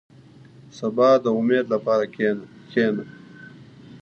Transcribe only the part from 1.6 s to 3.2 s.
لپاره کښېنه.